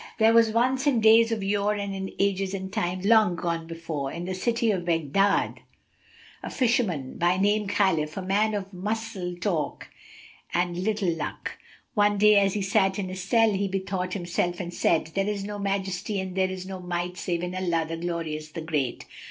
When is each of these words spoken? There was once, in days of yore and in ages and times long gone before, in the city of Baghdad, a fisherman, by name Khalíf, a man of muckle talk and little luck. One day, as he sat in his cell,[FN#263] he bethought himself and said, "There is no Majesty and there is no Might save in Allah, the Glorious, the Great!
There 0.17 0.33
was 0.33 0.49
once, 0.51 0.87
in 0.87 0.99
days 0.99 1.31
of 1.31 1.43
yore 1.43 1.75
and 1.75 1.93
in 1.93 2.11
ages 2.17 2.55
and 2.55 2.73
times 2.73 3.05
long 3.05 3.35
gone 3.35 3.67
before, 3.67 4.11
in 4.11 4.25
the 4.25 4.33
city 4.33 4.71
of 4.71 4.83
Baghdad, 4.83 5.59
a 6.41 6.49
fisherman, 6.49 7.19
by 7.19 7.37
name 7.37 7.67
Khalíf, 7.67 8.17
a 8.17 8.21
man 8.23 8.55
of 8.55 8.73
muckle 8.73 9.35
talk 9.39 9.89
and 10.55 10.75
little 10.75 11.11
luck. 11.13 11.59
One 11.93 12.17
day, 12.17 12.39
as 12.39 12.55
he 12.55 12.63
sat 12.63 12.97
in 12.97 13.09
his 13.09 13.21
cell,[FN#263] 13.21 13.55
he 13.57 13.67
bethought 13.67 14.13
himself 14.13 14.59
and 14.59 14.73
said, 14.73 15.11
"There 15.13 15.27
is 15.27 15.43
no 15.43 15.59
Majesty 15.59 16.19
and 16.19 16.33
there 16.33 16.49
is 16.49 16.65
no 16.65 16.79
Might 16.79 17.15
save 17.15 17.43
in 17.43 17.53
Allah, 17.53 17.85
the 17.87 17.97
Glorious, 17.97 18.49
the 18.53 18.61
Great! 18.61 19.05